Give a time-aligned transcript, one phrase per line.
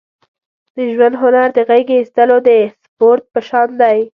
[0.75, 2.49] د ژوند هنر د غېږې اېستلو د
[2.83, 3.99] سپورت په شان دی.